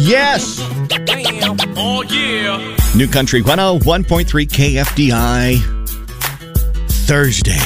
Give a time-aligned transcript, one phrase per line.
[0.00, 0.58] Yes!
[1.76, 2.76] Oh, yeah.
[2.94, 5.58] New Country 101.3 KFDI
[6.88, 7.58] Thursday.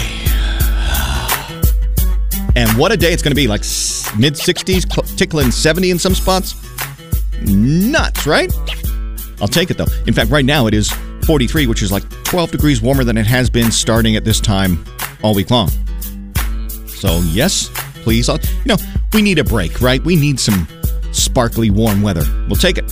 [2.56, 3.60] And what a day it's going to be like
[4.18, 6.54] mid 60s, tickling 70 in some spots.
[7.42, 8.50] Nuts, right?
[9.42, 9.86] I'll take it though.
[10.06, 10.90] In fact, right now it is
[11.26, 14.82] 43, which is like 12 degrees warmer than it has been starting at this time
[15.22, 15.68] all week long.
[16.86, 17.68] So, yes,
[18.02, 18.30] please.
[18.30, 18.76] I'll, you know,
[19.12, 20.02] we need a break, right?
[20.02, 20.66] We need some
[21.32, 22.24] sparkly warm weather.
[22.46, 22.84] We'll take it.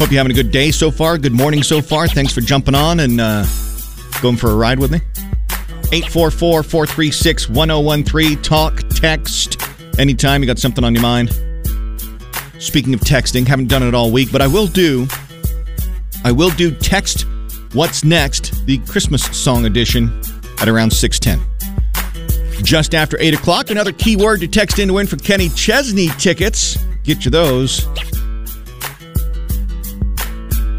[0.00, 1.18] Hope you're having a good day so far.
[1.18, 2.08] Good morning so far.
[2.08, 3.44] Thanks for jumping on and uh,
[4.22, 5.00] going for a ride with me.
[5.92, 8.40] 844 436 1013.
[8.40, 9.60] Talk, text.
[9.98, 11.28] Anytime you got something on your mind.
[12.58, 15.06] Speaking of texting, haven't done it all week, but I will do.
[16.24, 17.26] I will do text
[17.74, 20.22] what's next, the Christmas song edition
[20.58, 21.51] at around 610.
[22.62, 26.78] Just after 8 o'clock, another keyword to text in to win for Kenny Chesney tickets.
[27.02, 27.86] Get you those.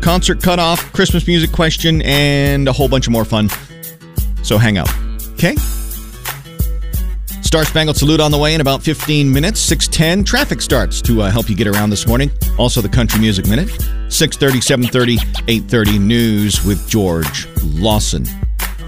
[0.01, 3.49] Concert cutoff, Christmas music question, and a whole bunch of more fun.
[4.43, 4.89] So hang out.
[5.33, 5.55] Okay?
[7.41, 9.59] Star Spangled Salute on the way in about 15 minutes.
[9.59, 12.31] 610 traffic starts to uh, help you get around this morning.
[12.57, 13.69] Also the Country Music Minute.
[14.09, 15.13] 630, 730,
[15.47, 18.25] 830 news with George Lawson.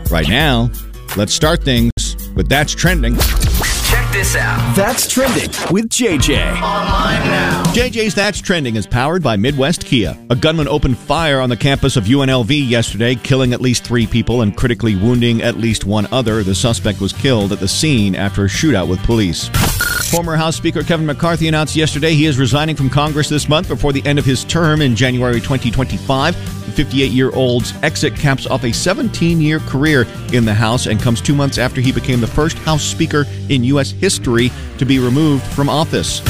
[0.10, 0.72] Right now,
[1.16, 1.92] let's start things
[2.36, 3.16] with That's Trending.
[3.16, 4.76] Check this out.
[4.76, 6.62] That's trending with JJ.
[6.62, 7.64] Online now.
[7.74, 10.18] JJ's That's Trending is powered by Midwest Kia.
[10.30, 14.42] A gunman opened fire on the campus of UNLV yesterday, killing at least three people
[14.42, 16.44] and critically wounding at least one other.
[16.44, 19.50] The suspect was killed at the scene after a shootout with police.
[20.10, 23.92] Former House Speaker Kevin McCarthy announced yesterday he is resigning from Congress this month before
[23.92, 26.36] the end of his term in January 2025.
[26.66, 31.02] The 58 year old's exit caps off a 17 year career in the House and
[31.02, 33.92] comes two months after he became the first House Speaker in U.S.
[33.92, 36.22] history to be removed from office.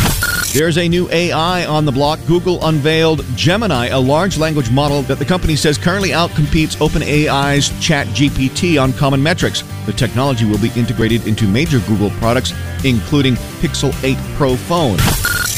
[0.56, 2.18] There's a new AI on the block.
[2.28, 8.82] Google unveiled Gemini, a large language model that the company says currently outcompetes OpenAI's ChatGPT
[8.82, 9.64] on common metrics.
[9.86, 12.54] The technology will be integrated into major Google products,
[12.86, 14.98] including Pixel 8 Pro phone.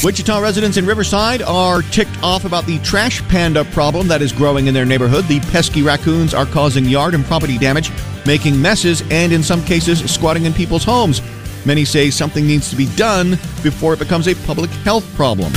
[0.02, 4.66] Wichita residents in Riverside are ticked off about the trash panda problem that is growing
[4.66, 5.26] in their neighborhood.
[5.26, 7.92] The pesky raccoons are causing yard and property damage,
[8.26, 11.20] making messes, and in some cases, squatting in people's homes.
[11.64, 13.30] Many say something needs to be done
[13.62, 15.52] before it becomes a public health problem.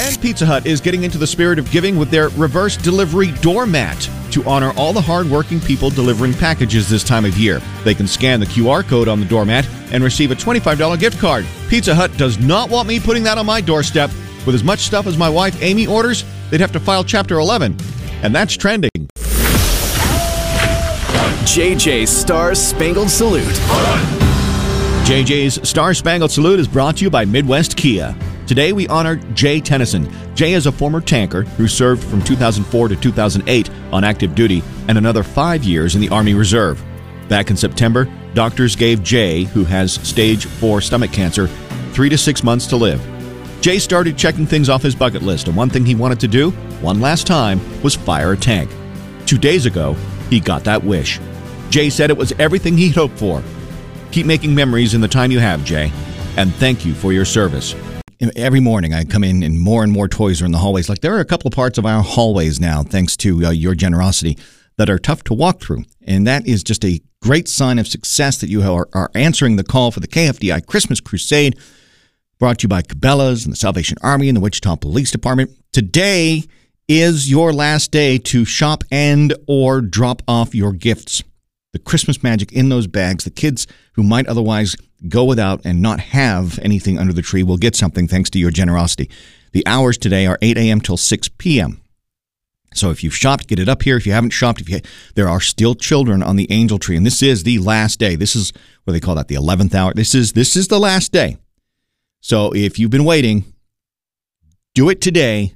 [0.00, 4.08] And Pizza Hut is getting into the spirit of giving with their reverse delivery doormat
[4.32, 7.60] to honor all the hardworking people delivering packages this time of year.
[7.84, 11.46] They can scan the QR code on the doormat and receive a $25 gift card.
[11.68, 14.10] Pizza Hut does not want me putting that on my doorstep.
[14.44, 17.76] With as much stuff as my wife Amy orders, they'd have to file Chapter 11.
[18.22, 18.90] And that's trending.
[21.46, 24.15] JJ's Star Spangled Salute.
[25.06, 28.12] JJ's Star Spangled Salute is brought to you by Midwest Kia.
[28.48, 30.12] Today we honor Jay Tennyson.
[30.34, 34.98] Jay is a former tanker who served from 2004 to 2008 on active duty and
[34.98, 36.84] another five years in the Army Reserve.
[37.28, 41.46] Back in September, doctors gave Jay, who has stage 4 stomach cancer,
[41.92, 43.00] three to six months to live.
[43.60, 46.50] Jay started checking things off his bucket list, and one thing he wanted to do,
[46.80, 48.68] one last time, was fire a tank.
[49.24, 49.94] Two days ago,
[50.30, 51.20] he got that wish.
[51.70, 53.40] Jay said it was everything he'd hoped for.
[54.16, 55.92] Keep making memories in the time you have, Jay,
[56.38, 57.74] and thank you for your service.
[58.34, 60.88] Every morning I come in and more and more toys are in the hallways.
[60.88, 64.38] Like there are a couple parts of our hallways now, thanks to uh, your generosity,
[64.78, 65.84] that are tough to walk through.
[66.06, 69.64] And that is just a great sign of success that you are, are answering the
[69.64, 71.58] call for the KFDI Christmas Crusade,
[72.38, 75.50] brought to you by Cabela's and the Salvation Army and the Wichita Police Department.
[75.74, 76.44] Today
[76.88, 81.22] is your last day to shop and or drop off your gifts.
[81.76, 83.66] The Christmas magic in those bags, the kids
[83.96, 84.76] who might otherwise
[85.08, 88.50] go without and not have anything under the tree will get something thanks to your
[88.50, 89.10] generosity.
[89.52, 90.80] The hours today are 8 a.m.
[90.80, 91.82] till 6 p.m.
[92.72, 93.98] So if you've shopped, get it up here.
[93.98, 94.80] If you haven't shopped, if you
[95.16, 98.16] there are still children on the angel tree, and this is the last day.
[98.16, 98.54] This is
[98.84, 99.92] what they call that, the eleventh hour.
[99.92, 101.36] This is this is the last day.
[102.22, 103.52] So if you've been waiting,
[104.74, 105.55] do it today.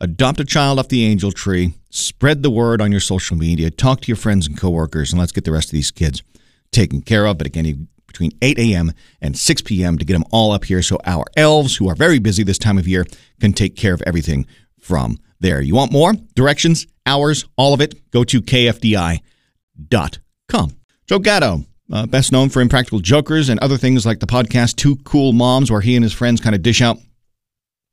[0.00, 1.74] Adopt a child off the angel tree.
[1.90, 3.70] Spread the word on your social media.
[3.70, 6.22] Talk to your friends and coworkers, and let's get the rest of these kids
[6.70, 7.38] taken care of.
[7.38, 8.92] But again, between 8 a.m.
[9.20, 9.98] and 6 p.m.
[9.98, 12.78] to get them all up here so our elves, who are very busy this time
[12.78, 13.04] of year,
[13.40, 14.46] can take care of everything
[14.80, 15.60] from there.
[15.60, 16.14] You want more?
[16.34, 19.20] Directions, hours, all of it, go to kfdi.com.
[21.08, 24.96] Joe Gatto, uh, best known for Impractical Jokers and other things like the podcast Two
[24.96, 26.98] Cool Moms, where he and his friends kind of dish out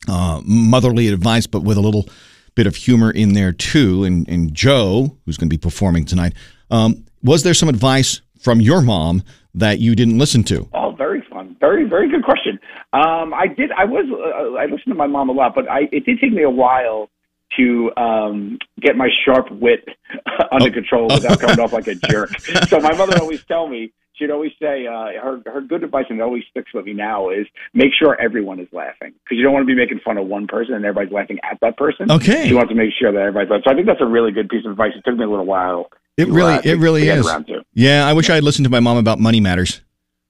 [0.08, 2.08] uh, motherly advice, but with a little
[2.56, 4.04] bit of humor in there too.
[4.04, 6.34] And, and Joe, who's going to be performing tonight,
[6.72, 9.24] um, was there some advice from your mom
[9.54, 10.70] that you didn't listen to?
[10.74, 11.56] Oh, very fun.
[11.60, 12.60] very, very good question.
[12.94, 13.72] Um, I did.
[13.72, 14.06] I was.
[14.10, 16.50] Uh, I listened to my mom a lot, but I it did take me a
[16.50, 17.10] while
[17.58, 19.88] to um, get my sharp wit
[20.52, 22.32] under control without coming off like a jerk.
[22.68, 23.92] So my mother always tell me.
[24.18, 27.30] She'd always say uh, her her good advice, and it always sticks with me now,
[27.30, 30.28] is make sure everyone is laughing because you don't want to be making fun of
[30.28, 32.10] one person and everybody's laughing at that person.
[32.10, 32.48] Okay.
[32.48, 33.64] you want to make sure that everybody's laughing.
[33.68, 34.92] So I think that's a really good piece of advice.
[34.96, 35.90] It took me a little while.
[36.18, 37.30] It to, really, uh, to- it really is.
[37.74, 39.82] Yeah, I wish I had listened to my mom about money matters.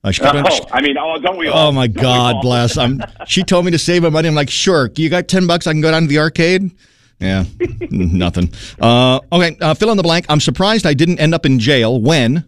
[0.04, 1.68] Uh, kept on- Oh, I mean, oh, don't we all?
[1.68, 2.78] Oh my Don't God, bless.
[2.78, 4.28] I'm, she told me to save my money.
[4.28, 4.90] I'm like, sure.
[4.96, 5.68] You got ten bucks?
[5.68, 6.72] I can go down to the arcade.
[7.20, 7.46] Yeah,
[7.92, 8.52] nothing.
[8.80, 10.26] Uh, okay, uh, fill in the blank.
[10.28, 12.46] I'm surprised I didn't end up in jail when.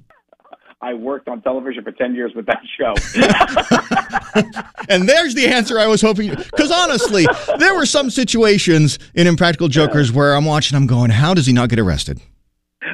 [0.81, 2.93] I worked on television for ten years with that show.
[4.89, 6.29] And there's the answer I was hoping.
[6.29, 7.27] Because honestly,
[7.59, 10.75] there were some situations in Impractical Jokers where I'm watching.
[10.75, 12.21] I'm going, how does he not get arrested?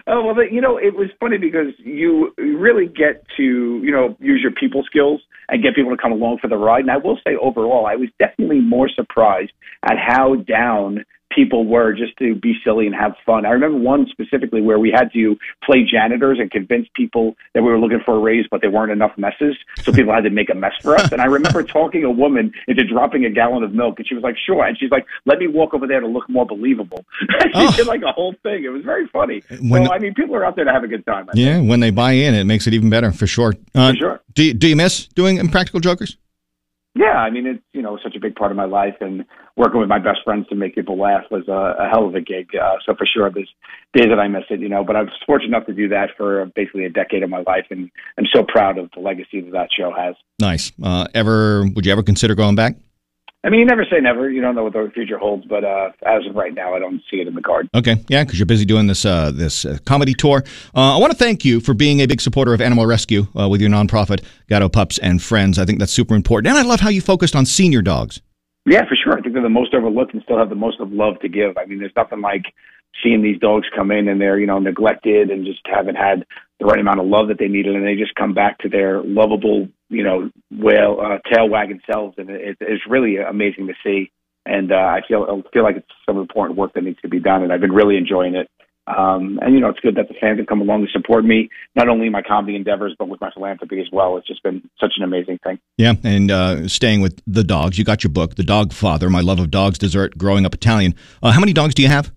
[0.07, 3.43] Oh well, you know, it was funny because you really get to
[3.83, 6.81] you know use your people skills and get people to come along for the ride.
[6.81, 9.51] And I will say, overall, I was definitely more surprised
[9.83, 13.45] at how down people were just to be silly and have fun.
[13.45, 17.69] I remember one specifically where we had to play janitors and convince people that we
[17.69, 20.49] were looking for a raise, but there weren't enough messes, so people had to make
[20.49, 21.11] a mess for us.
[21.11, 24.23] And I remember talking a woman into dropping a gallon of milk, and she was
[24.23, 27.05] like, "Sure," and she's like, "Let me walk over there to look more believable."
[27.41, 27.71] she Oh.
[27.75, 28.63] did like a whole thing.
[28.63, 29.41] It was very funny.
[29.61, 31.29] When- so I mean, people are out there to have a good time.
[31.29, 31.45] I think.
[31.45, 33.53] Yeah, when they buy in, it makes it even better for sure.
[33.75, 34.21] Uh, For sure.
[34.33, 36.17] Do you, do you miss doing Impractical Jokers?
[36.95, 39.25] Yeah, I mean, it's you know such a big part of my life, and
[39.55, 42.21] working with my best friends to make people laugh was a, a hell of a
[42.21, 42.49] gig.
[42.55, 43.49] Uh, so for sure, there's
[43.93, 44.83] days that I miss it, you know.
[44.83, 47.65] But I was fortunate enough to do that for basically a decade of my life,
[47.71, 50.15] and I'm so proud of the legacy that that show has.
[50.39, 50.71] Nice.
[50.81, 51.65] Uh, ever?
[51.65, 52.75] Would you ever consider going back?
[53.45, 54.29] I mean, you never say never.
[54.29, 57.01] You don't know what the future holds, but uh, as of right now, I don't
[57.11, 57.67] see it in the card.
[57.75, 60.43] Okay, yeah, because you're busy doing this uh, this uh, comedy tour.
[60.73, 63.49] Uh, I want to thank you for being a big supporter of animal rescue uh,
[63.49, 65.59] with your nonprofit, Gatto Pups and Friends.
[65.59, 68.21] I think that's super important, and I love how you focused on senior dogs.
[68.65, 69.17] Yeah, for sure.
[69.17, 71.57] I think they're the most overlooked and still have the most of love to give.
[71.57, 72.45] I mean, there's nothing like
[73.03, 76.25] seeing these dogs come in and they're, you know, neglected and just haven't had
[76.59, 79.03] the right amount of love that they needed and they just come back to their
[79.03, 82.15] lovable, you know, whale, uh, tail wagging selves.
[82.17, 84.11] And it, it's really amazing to see.
[84.45, 87.19] And, uh, I feel, I feel like it's some important work that needs to be
[87.19, 88.49] done and I've been really enjoying it.
[88.85, 91.49] Um, and you know, it's good that the fans have come along to support me,
[91.75, 94.17] not only in my comedy endeavors, but with my philanthropy as well.
[94.17, 95.59] It's just been such an amazing thing.
[95.77, 99.21] Yeah, and uh, staying with the dogs, you got your book, The Dog Father: My
[99.21, 100.95] Love of Dogs, Dessert, Growing Up Italian.
[101.21, 102.11] Uh, how many dogs do you have?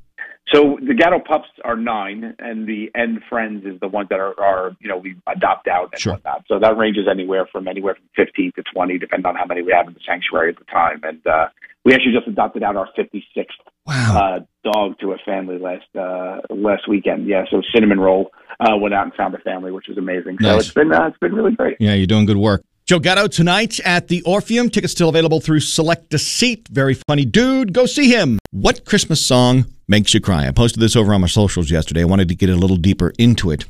[0.53, 4.39] So the Gatto pups are nine, and the End Friends is the ones that are,
[4.41, 6.13] are you know we adopt out and Sure.
[6.15, 6.45] whatnot.
[6.47, 9.73] So that ranges anywhere from anywhere from fifteen to twenty, depending on how many we
[9.77, 11.01] have in the sanctuary at the time.
[11.03, 11.49] And uh,
[11.85, 14.17] we actually just adopted out our fifty sixth Wow.
[14.17, 17.27] uh, dog to a family last uh, last weekend.
[17.27, 20.39] Yeah, so Cinnamon Roll uh, went out and found a family, which was amazing.
[20.41, 21.77] So it's been uh, it's been really great.
[21.81, 22.63] Yeah, you're doing good work.
[22.87, 24.71] Joe Gatto tonight at the Orpheum.
[24.71, 26.69] Tickets still available through Select a Seat.
[26.69, 27.73] Very funny dude.
[27.73, 28.39] Go see him.
[28.53, 30.47] What Christmas song makes you cry?
[30.47, 32.03] I posted this over on my socials yesterday.
[32.03, 33.65] I wanted to get a little deeper into it.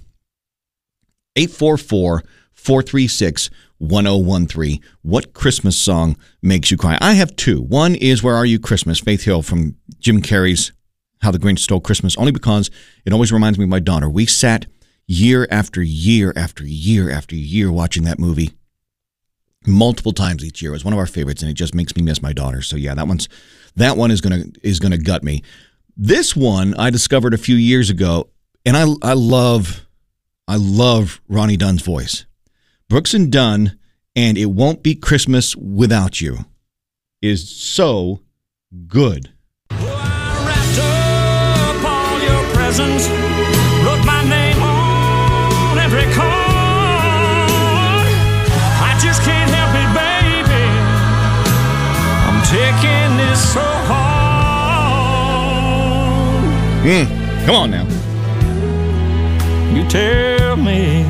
[1.37, 2.23] 844
[2.55, 4.81] 436 1013.
[5.03, 6.99] What Christmas song makes you cry?
[7.01, 7.61] I have two.
[7.61, 8.99] One is Where Are You Christmas?
[8.99, 10.73] Faith Hill from Jim Carrey's
[11.21, 12.71] How the Grinch Stole Christmas, only because
[13.05, 14.09] it always reminds me of my daughter.
[14.09, 14.67] We sat
[15.07, 18.53] year after year after year after year watching that movie
[19.67, 20.71] multiple times each year.
[20.71, 22.62] It was one of our favorites, and it just makes me miss my daughter.
[22.62, 23.29] So yeah, that one's
[23.77, 25.43] that one is gonna is gonna gut me.
[25.97, 28.29] This one I discovered a few years ago,
[28.67, 29.87] and I I love
[30.47, 32.26] I love Ronnie Dunn's voice.
[32.91, 33.79] Brooks and Dunn,
[34.15, 36.45] and it won't be Christmas without you,
[37.23, 38.21] is so
[38.87, 39.31] good.
[56.87, 57.83] Mm, come on now.
[59.75, 61.02] You tell me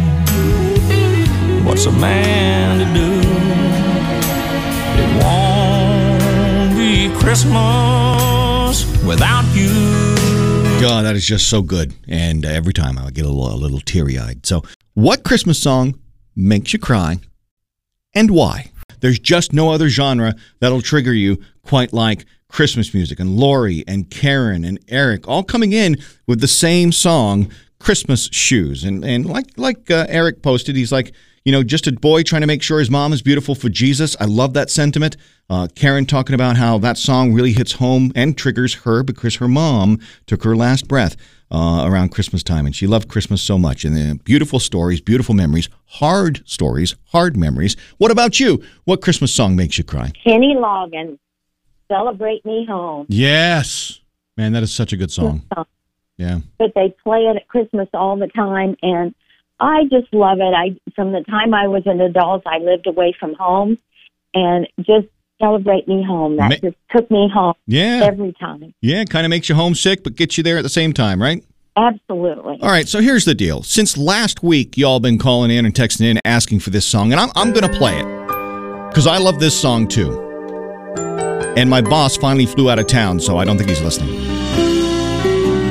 [1.64, 3.20] what's a man to do?
[5.02, 9.68] It won't be Christmas without you.
[10.80, 11.92] God, that is just so good.
[12.08, 14.46] And uh, every time I get a little, a little teary eyed.
[14.46, 14.62] So,
[14.94, 16.00] what Christmas song
[16.34, 17.18] makes you cry
[18.14, 18.70] and why?
[19.00, 23.20] There's just no other genre that'll trigger you quite like Christmas music.
[23.20, 28.84] And Lori and Karen and Eric all coming in with the same song, Christmas Shoes.
[28.84, 31.12] And, and like, like uh, Eric posted, he's like,
[31.44, 34.16] You know, just a boy trying to make sure his mom is beautiful for Jesus.
[34.20, 35.16] I love that sentiment.
[35.48, 39.48] Uh, Karen talking about how that song really hits home and triggers her because her
[39.48, 41.16] mom took her last breath
[41.50, 43.84] uh, around Christmas time, and she loved Christmas so much.
[43.84, 47.76] And uh, beautiful stories, beautiful memories, hard stories, hard memories.
[47.98, 48.62] What about you?
[48.84, 50.12] What Christmas song makes you cry?
[50.24, 51.18] Kenny Loggins,
[51.88, 53.06] Celebrate Me Home.
[53.08, 54.00] Yes,
[54.36, 55.42] man, that is such a good song.
[56.16, 56.40] Yeah.
[56.58, 59.14] But they play it at Christmas all the time, and
[59.60, 60.54] I just love it.
[60.54, 63.78] I from the time I was an adult, I lived away from home,
[64.34, 65.06] and just
[65.40, 66.36] celebrate me home.
[66.36, 68.00] That Ma- just took me home Yeah.
[68.04, 68.72] every time.
[68.80, 71.44] Yeah, kind of makes you homesick, but gets you there at the same time, right?
[71.76, 72.58] Absolutely.
[72.62, 73.62] All right, so here's the deal.
[73.62, 77.20] Since last week, y'all been calling in and texting in asking for this song, and
[77.20, 80.25] I'm, I'm going to play it because I love this song too.
[81.56, 84.10] And my boss finally flew out of town, so I don't think he's listening.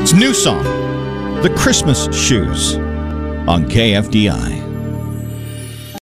[0.01, 0.63] It's a new song
[1.41, 2.75] The Christmas Shoes
[3.47, 4.63] on KFDI.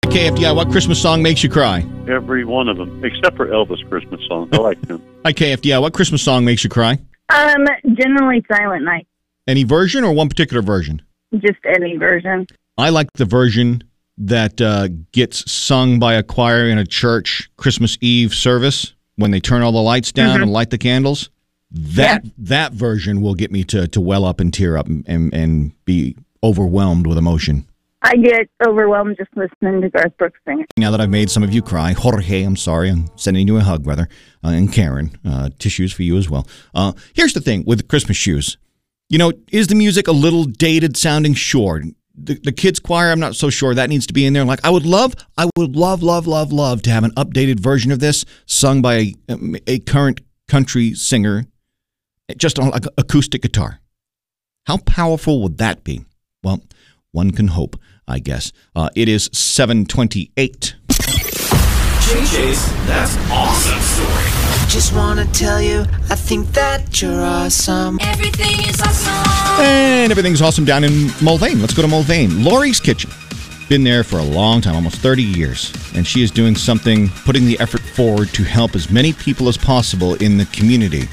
[0.04, 1.86] KFDI, what Christmas song makes you cry?
[2.08, 4.48] Every one of them, except for Elvis Christmas song.
[4.54, 5.02] I like them.
[5.26, 7.00] Hi, KFDI, what Christmas song makes you cry?
[7.34, 9.08] Um, generally Silent Night,
[9.48, 11.02] Any version or one particular version?
[11.40, 12.46] just any version.
[12.78, 13.84] I like the version
[14.20, 19.40] that uh, gets sung by a choir in a church Christmas Eve service when they
[19.40, 21.30] turn all the lights down and light the candles.
[21.72, 25.34] That that version will get me to, to well up and tear up and, and,
[25.34, 27.68] and be overwhelmed with emotion.
[28.04, 30.68] I get overwhelmed just listening to Garth Brooks sing it.
[30.78, 32.90] Now that I've made some of you cry, Jorge, I'm sorry.
[32.90, 34.10] I'm sending you a hug, brother.
[34.44, 36.46] Uh, and Karen, uh, tissues for you as well.
[36.76, 38.58] Uh, here's the thing with Christmas shoes.
[39.10, 41.34] You know, is the music a little dated sounding?
[41.34, 41.82] Sure.
[42.16, 44.46] The, the kids choir, I'm not so sure that needs to be in there.
[44.46, 47.92] Like, I would love, I would love, love, love, love to have an updated version
[47.92, 51.46] of this sung by a, a current country singer,
[52.38, 53.80] just on like acoustic guitar.
[54.68, 56.06] How powerful would that be?
[56.44, 56.62] Well,
[57.12, 58.52] one can hope, I guess.
[58.76, 60.76] Uh, it is 728.
[62.04, 64.43] JJ's That's Awesome Story.
[64.68, 68.00] Just wanna tell you, I think that you're awesome.
[68.02, 69.64] Everything is awesome.
[69.64, 70.92] And everything's awesome down in
[71.22, 71.62] Mulvane.
[71.62, 72.44] Let's go to Mulvane.
[72.44, 73.12] Lori's Kitchen.
[73.70, 75.72] Been there for a long time, almost 30 years.
[75.96, 79.58] And she is doing something, putting the effort forward to help as many people as
[79.58, 81.08] possible in the community.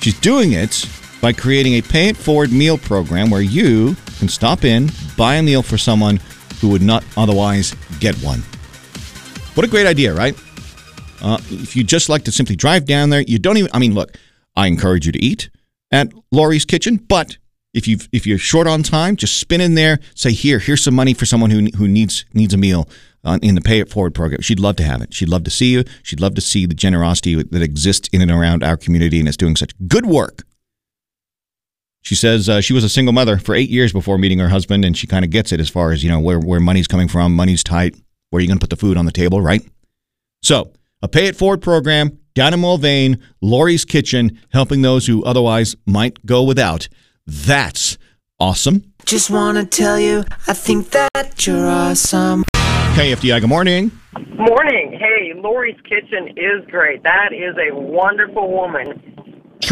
[0.00, 0.86] She's doing it
[1.20, 5.42] by creating a pay it forward meal program where you can stop in, buy a
[5.42, 6.20] meal for someone
[6.60, 8.40] who would not otherwise get one.
[9.54, 10.36] What a great idea, right?
[11.22, 13.70] Uh, if you just like to simply drive down there, you don't even.
[13.72, 14.16] I mean, look,
[14.56, 15.50] I encourage you to eat
[15.90, 17.38] at Lori's Kitchen, but
[17.72, 20.00] if you if you're short on time, just spin in there.
[20.14, 22.88] Say here, here's some money for someone who who needs needs a meal
[23.24, 24.40] uh, in the Pay It Forward program.
[24.40, 25.14] She'd love to have it.
[25.14, 25.84] She'd love to see you.
[26.02, 29.36] She'd love to see the generosity that exists in and around our community, and is
[29.36, 30.42] doing such good work.
[32.02, 34.84] She says uh, she was a single mother for eight years before meeting her husband,
[34.84, 37.08] and she kind of gets it as far as you know where where money's coming
[37.08, 37.34] from.
[37.34, 37.94] Money's tight.
[38.30, 39.62] Where are you going to put the food on the table, right?
[40.42, 40.72] So,
[41.02, 46.24] a pay it forward program down in Mulvane, Lori's Kitchen, helping those who otherwise might
[46.24, 46.88] go without.
[47.26, 47.98] That's
[48.40, 48.92] awesome.
[49.04, 52.44] Just wanna tell you, I think that you're awesome.
[52.94, 53.90] KFDI, good morning.
[54.36, 54.98] Morning.
[54.98, 57.02] Hey, Lori's Kitchen is great.
[57.02, 59.21] That is a wonderful woman.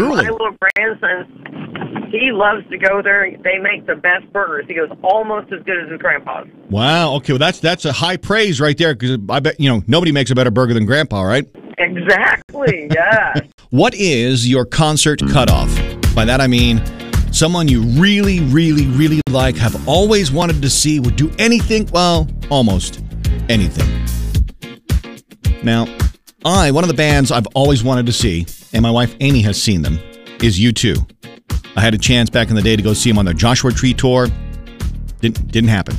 [0.01, 0.25] Truly.
[0.25, 3.31] My little grandson, he loves to go there.
[3.45, 4.65] They make the best burgers.
[4.67, 6.49] He goes almost as good as his grandpa's.
[6.71, 7.15] Wow.
[7.17, 7.33] Okay.
[7.35, 10.31] Well, that's that's a high praise right there because I bet you know nobody makes
[10.31, 11.47] a better burger than Grandpa, right?
[11.79, 12.91] Exactly.
[12.95, 13.41] Yeah.
[13.71, 15.75] What is your concert cutoff?
[16.15, 16.83] By that I mean
[17.33, 22.29] someone you really, really, really like, have always wanted to see, would do anything, well,
[22.51, 23.03] almost
[23.49, 23.89] anything.
[25.63, 25.87] Now,
[26.45, 29.61] I, one of the bands I've always wanted to see, and my wife Amy has
[29.63, 29.99] seen them,
[30.43, 31.11] is U2.
[31.77, 33.73] I had a chance back in the day to go see them on their Joshua
[33.73, 34.29] Tree tour.
[35.21, 35.95] Didn't didn't happen.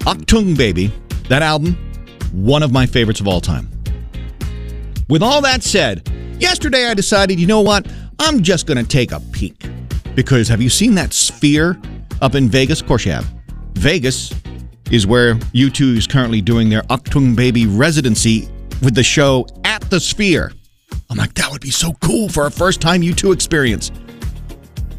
[0.00, 0.92] Achtung Baby,
[1.28, 1.76] that album,
[2.32, 3.68] one of my favorites of all time.
[5.08, 6.08] With all that said,
[6.38, 7.86] yesterday I decided, you know what?
[8.18, 9.66] I'm just going to take a peek.
[10.14, 11.80] Because have you seen that sphere
[12.20, 12.80] up in Vegas?
[12.80, 13.26] Of course you have.
[13.74, 14.32] Vegas
[14.90, 18.48] is where U2 is currently doing their Achtung Baby residency
[18.82, 20.52] with the show at the Sphere.
[21.10, 23.90] I'm like, that would be so cool for a first time U2 experience.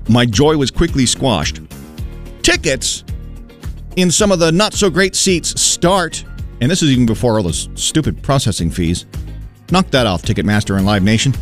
[0.09, 1.61] My joy was quickly squashed.
[2.43, 3.05] Tickets
[3.95, 6.25] in some of the not so great seats start,
[6.59, 9.05] and this is even before all those stupid processing fees.
[9.71, 11.33] Knock that off, Ticketmaster and Live Nation.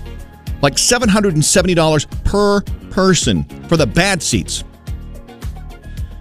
[0.61, 2.61] Like $770 per
[2.91, 4.63] person for the bad seats.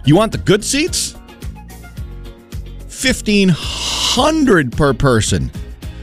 [0.05, 1.13] You want the good seats?
[2.87, 5.51] 1500 per person.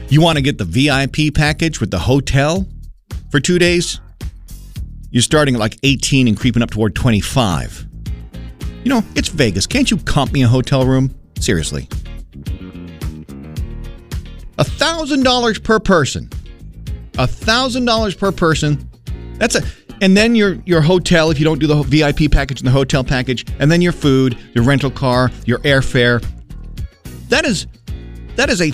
[0.09, 2.65] You want to get the VIP package with the hotel
[3.29, 3.99] for 2 days?
[5.11, 7.85] You're starting at like 18 and creeping up toward 25.
[8.83, 9.67] You know, it's Vegas.
[9.67, 11.13] Can't you comp me a hotel room?
[11.39, 11.89] Seriously.
[14.57, 16.29] $1,000 per person.
[17.13, 18.89] $1,000 per person.
[19.37, 19.61] That's a
[19.99, 23.03] and then your your hotel if you don't do the VIP package and the hotel
[23.03, 26.23] package, and then your food, your rental car, your airfare.
[27.29, 27.65] That is
[28.35, 28.71] that is a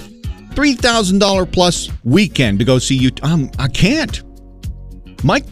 [0.56, 3.12] three thousand dollar plus weekend to go see you.
[3.22, 4.22] Um, I can't.
[5.24, 5.46] Mike,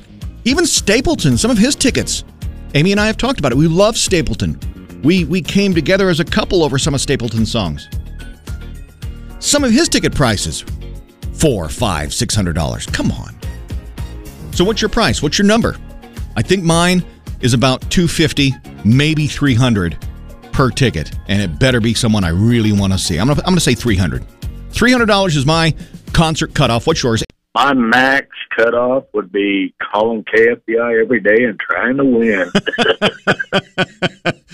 [0.45, 2.23] even Stapleton, some of his tickets.
[2.73, 3.57] Amy and I have talked about it.
[3.57, 4.59] We love Stapleton.
[5.03, 7.87] We we came together as a couple over some of Stapleton's songs.
[9.39, 10.63] Some of his ticket prices,
[11.33, 12.85] four, five, six hundred dollars.
[12.85, 13.35] Come on.
[14.51, 15.23] So what's your price?
[15.23, 15.77] What's your number?
[16.35, 17.03] I think mine
[17.41, 18.53] is about 250,
[18.85, 19.97] maybe 300
[20.51, 23.17] per ticket, and it better be someone I really want to see.
[23.17, 24.25] I'm gonna, I'm gonna say 300.
[24.71, 25.75] $300 is my
[26.13, 26.87] concert cutoff.
[26.87, 27.23] What's yours?
[27.53, 32.51] My max cutoff would be calling KFDI every day and trying to win.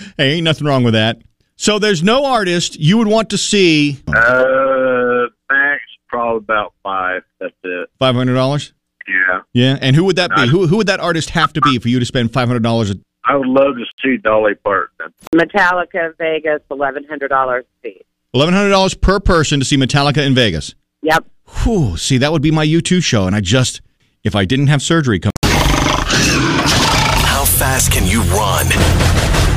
[0.17, 1.21] hey, ain't nothing wrong with that.
[1.57, 3.99] So there's no artist you would want to see.
[4.07, 7.23] Uh, max probably about five.
[7.39, 7.89] That's it.
[7.99, 8.73] Five hundred dollars.
[9.07, 9.41] Yeah.
[9.53, 10.41] Yeah, and who would that be?
[10.41, 12.63] I, who who would that artist have to be for you to spend five hundred
[12.63, 12.93] dollars?
[13.23, 15.13] I would love to see Dolly Parton.
[15.35, 18.05] Metallica Vegas, eleven hundred dollars a seat.
[18.35, 20.75] $1,100 per person to see Metallica in Vegas.
[21.01, 21.25] Yep.
[21.63, 23.81] Whew, see, that would be my U2 show, and I just,
[24.23, 25.31] if I didn't have surgery come.
[25.43, 28.67] How fast can you run?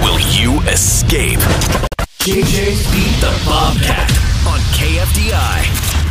[0.04, 1.40] Will you escape?
[2.20, 4.10] KJ Beat the Bobcat
[4.46, 5.62] on KFDI.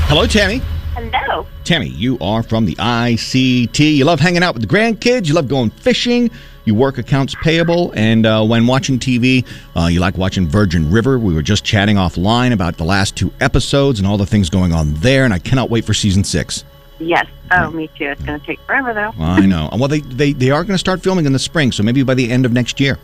[0.08, 0.62] Hello, Tammy.
[0.96, 1.48] Hello.
[1.63, 3.96] Tammy, you are from the ICT.
[3.96, 5.28] You love hanging out with the grandkids.
[5.28, 6.30] You love going fishing.
[6.66, 11.18] You work accounts payable, and uh, when watching TV, uh, you like watching Virgin River.
[11.18, 14.74] We were just chatting offline about the last two episodes and all the things going
[14.74, 16.63] on there, and I cannot wait for season six.
[17.00, 17.28] Yes.
[17.51, 18.06] Oh, me too.
[18.10, 19.13] It's going to take forever, though.
[19.24, 19.70] I know.
[19.74, 22.13] Well, they, they, they are going to start filming in the spring, so maybe by
[22.13, 23.00] the end of next year.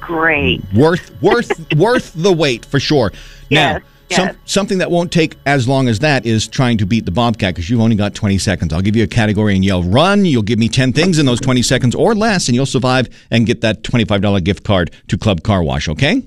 [0.00, 0.62] Great.
[0.74, 3.12] Worth worth worth the wait for sure.
[3.50, 7.04] Now, Yes, some, something that won't take as long as that is trying to beat
[7.04, 8.72] the Bobcat because you've only got 20 seconds.
[8.72, 10.24] I'll give you a category and yell run.
[10.24, 13.46] You'll give me 10 things in those 20 seconds or less, and you'll survive and
[13.46, 16.22] get that $25 gift card to Club Car Wash, okay?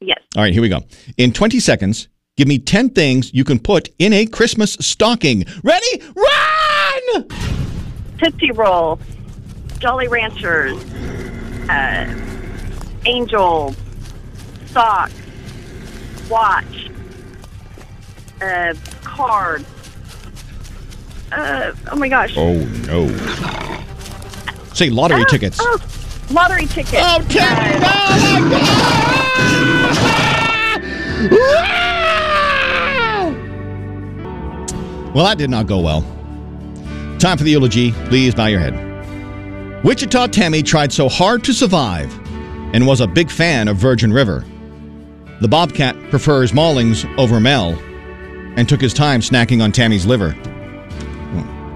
[0.00, 0.18] Yes.
[0.36, 0.80] All right, here we go.
[1.16, 5.44] In 20 seconds, give me 10 things you can put in a Christmas stocking.
[5.62, 6.02] Ready?
[6.14, 7.28] Run!
[8.18, 8.98] Tootsie Roll,
[9.78, 10.76] Jolly Ranchers,
[11.68, 12.14] uh,
[13.04, 13.74] Angel,
[14.66, 15.12] Socks,
[16.28, 16.85] Watch,
[18.40, 19.64] uh, Card.
[21.32, 22.34] Uh, oh my gosh.
[22.36, 22.54] Oh,
[22.86, 23.08] no.
[24.74, 25.58] Say lottery Ah, tickets.
[25.60, 25.78] Oh,
[26.30, 27.02] lottery tickets.
[27.02, 28.86] Oh, Tammy, Uh,
[35.14, 36.02] Well, that did not go well.
[37.18, 37.92] Time for the eulogy.
[38.08, 38.74] Please bow your head.
[39.82, 42.12] Wichita Tammy tried so hard to survive
[42.74, 44.44] and was a big fan of Virgin River.
[45.40, 47.78] The Bobcat prefers Maulings over Mel
[48.56, 50.34] and took his time snacking on Tammy's liver.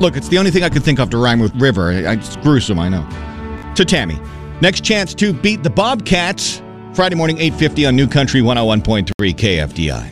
[0.01, 1.93] Look, it's the only thing I could think of to rhyme with river.
[1.93, 3.07] It's gruesome, I know.
[3.75, 4.19] To Tammy.
[4.63, 6.63] Next chance to beat the Bobcats.
[6.95, 10.09] Friday morning, 8.50 on New Country 101.3 KFDI.